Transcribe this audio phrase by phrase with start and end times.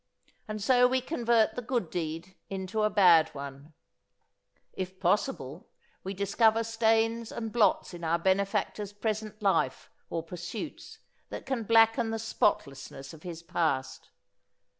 [0.47, 3.73] And so we convert the good deed into a bad one;
[4.73, 5.69] if possible,
[6.03, 10.97] we discover stains and blots in our benefactor's present life or pursuits
[11.29, 14.09] that can blacken the spotlessness of his past.